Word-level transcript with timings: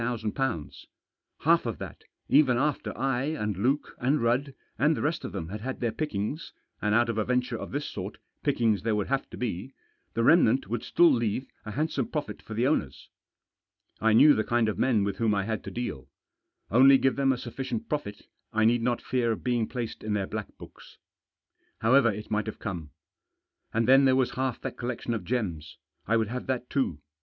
Half 1.41 1.67
of 1.67 1.77
that, 1.77 2.05
even 2.27 2.57
after 2.57 2.97
I, 2.97 3.21
and 3.25 3.55
Luke, 3.55 3.93
and 3.99 4.19
Rudd, 4.19 4.55
and 4.79 4.97
the 4.97 5.01
rest 5.03 5.23
of 5.23 5.31
them 5.31 5.49
had 5.49 5.61
had 5.61 5.79
their 5.79 5.91
pickings— 5.91 6.53
and 6.81 6.95
out 6.95 7.07
of 7.07 7.19
a 7.19 7.23
venture 7.23 7.55
of 7.55 7.69
this 7.69 7.85
sort 7.85 8.17
pickings 8.41 8.81
there 8.81 8.95
would 8.95 9.09
have 9.09 9.29
to 9.29 9.37
be— 9.37 9.75
the 10.15 10.23
remnant 10.23 10.67
would 10.67 10.81
still 10.81 11.11
leave 11.13 11.45
a 11.67 11.71
handsome 11.73 12.07
profit 12.07 12.41
for 12.41 12.55
the 12.55 12.65
owners. 12.65 13.09
I 13.99 14.13
knew 14.13 14.33
the 14.33 14.43
kind 14.43 14.67
of 14.67 14.79
men 14.79 15.03
with 15.03 15.17
whom 15.17 15.35
I 15.35 15.43
had 15.43 15.63
to 15.65 15.69
deal. 15.71 16.09
Only 16.71 16.97
give 16.97 17.15
them 17.15 17.31
a 17.31 17.37
sufficient 17.37 17.87
profit, 17.87 18.23
I 18.51 18.65
need 18.65 18.81
not 18.81 19.03
fear 19.03 19.35
being 19.35 19.67
placed 19.67 20.03
in 20.03 20.13
their 20.13 20.25
black 20.25 20.57
books. 20.57 20.97
However 21.81 22.11
it 22.11 22.31
might 22.31 22.47
have 22.47 22.57
come. 22.57 22.89
And 23.71 23.87
then 23.87 24.05
there 24.05 24.15
was 24.15 24.31
half 24.31 24.59
that 24.61 24.77
collection 24.77 25.13
of 25.13 25.23
gems— 25.25 25.77
I 26.07 26.17
would 26.17 26.29
have 26.29 26.47
that 26.47 26.71
too. 26.71 27.03